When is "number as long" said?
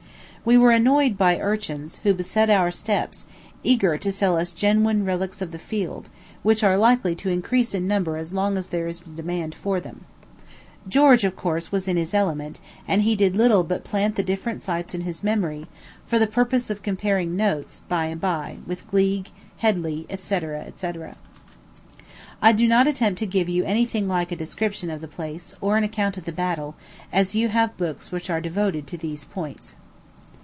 7.87-8.57